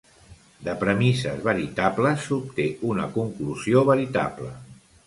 [0.67, 4.53] De premisses veritables s'obté una conclusió veritable.